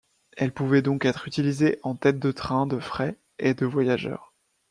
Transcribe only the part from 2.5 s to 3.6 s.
de fret et